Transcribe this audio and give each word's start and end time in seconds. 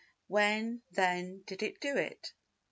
When, 0.25 0.81
then, 0.89 1.43
did 1.45 1.61
it 1.61 1.79
do 1.79 1.95
it? 1.95 2.33